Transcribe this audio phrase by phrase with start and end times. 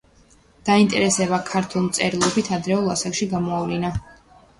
[0.67, 3.93] დაინტერესება ქართული მწერლობით ადრეულ ასაკში გამოავლინა.